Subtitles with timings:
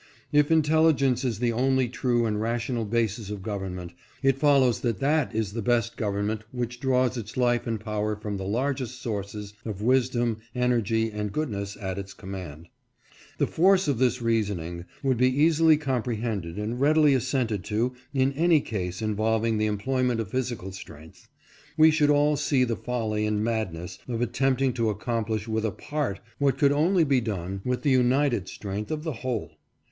[0.31, 3.91] If intelligence is the only true and rational basis of government,
[4.23, 8.15] it follows that that is the best gov ernment which draws its life and power
[8.15, 12.67] from the largest sources of wisdom, energy, and goodness at its command.
[13.37, 18.59] The force of this reasoning would be easily comprehended and readily assented to in any
[18.59, 21.27] case involving the employ ment of physical strength.
[21.77, 26.19] We should all see the folly and madness of attempting to accomplish with a part
[26.39, 29.57] what could only be done with the united strength of the whole.